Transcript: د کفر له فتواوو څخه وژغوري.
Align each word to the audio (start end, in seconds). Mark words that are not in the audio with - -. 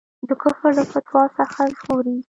د 0.29 0.31
کفر 0.41 0.71
له 0.77 0.83
فتواوو 0.91 1.35
څخه 1.37 1.59
وژغوري. 1.67 2.17